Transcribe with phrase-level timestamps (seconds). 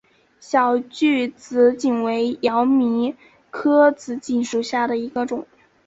[0.39, 3.15] 小距紫堇为罂粟
[3.51, 5.45] 科紫堇属下的一个种。